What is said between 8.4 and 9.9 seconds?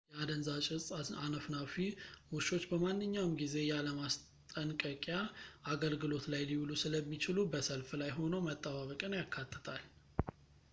መጠባበቅን ያካትታል